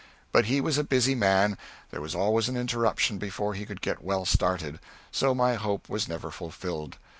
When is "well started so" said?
4.03-5.35